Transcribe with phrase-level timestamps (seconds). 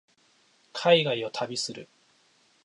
[0.73, 1.87] 海外を旅する